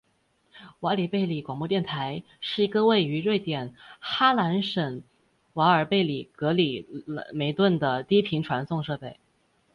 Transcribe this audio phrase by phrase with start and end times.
[0.79, 5.03] 瓦尔贝里广播电台是一个位于瑞典哈兰省
[5.53, 6.87] 瓦尔贝里格里
[7.35, 9.17] 梅顿的低频传送设备。